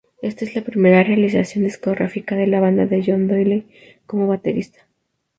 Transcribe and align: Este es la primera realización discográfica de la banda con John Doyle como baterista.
Este 0.23 0.45
es 0.45 0.55
la 0.55 0.63
primera 0.63 1.03
realización 1.03 1.63
discográfica 1.63 2.35
de 2.35 2.47
la 2.47 2.59
banda 2.59 2.89
con 2.89 3.03
John 3.05 3.27
Doyle 3.27 3.67
como 4.07 4.25
baterista. 4.25 4.87